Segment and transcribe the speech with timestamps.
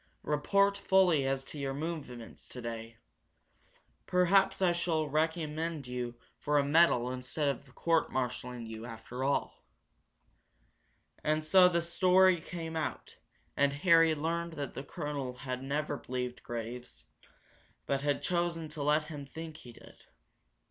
[0.23, 2.97] "Report fully as to your movements today.
[4.07, 9.63] Perhaps I shall recommend you for a metal instead of court marshalling you, after all."
[11.23, 13.15] And so the story came out,
[13.55, 17.03] and Harry learned that the colonel had never believed Graves,
[17.85, 20.03] but had chosen to let him think he did.